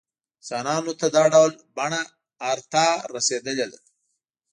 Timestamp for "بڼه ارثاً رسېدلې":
1.77-3.65